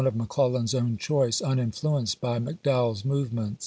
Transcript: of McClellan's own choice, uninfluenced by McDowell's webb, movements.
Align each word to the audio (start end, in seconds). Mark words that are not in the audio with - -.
of 0.07 0.15
McClellan's 0.15 0.73
own 0.73 0.97
choice, 0.97 1.41
uninfluenced 1.41 2.19
by 2.19 2.39
McDowell's 2.39 3.05
webb, 3.05 3.11
movements. 3.13 3.59